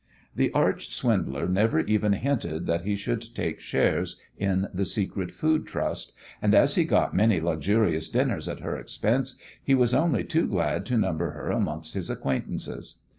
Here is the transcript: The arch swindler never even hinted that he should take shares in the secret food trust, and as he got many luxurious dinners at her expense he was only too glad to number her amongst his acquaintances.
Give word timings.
The 0.35 0.51
arch 0.53 0.91
swindler 0.95 1.47
never 1.47 1.81
even 1.81 2.13
hinted 2.13 2.65
that 2.65 2.81
he 2.85 2.95
should 2.95 3.21
take 3.35 3.59
shares 3.59 4.19
in 4.35 4.67
the 4.73 4.83
secret 4.83 5.29
food 5.29 5.67
trust, 5.67 6.13
and 6.41 6.55
as 6.55 6.73
he 6.73 6.85
got 6.85 7.15
many 7.15 7.39
luxurious 7.39 8.09
dinners 8.09 8.47
at 8.47 8.61
her 8.61 8.75
expense 8.75 9.35
he 9.63 9.75
was 9.75 9.93
only 9.93 10.23
too 10.23 10.47
glad 10.47 10.87
to 10.87 10.97
number 10.97 11.33
her 11.33 11.51
amongst 11.51 11.93
his 11.93 12.09
acquaintances. 12.09 12.95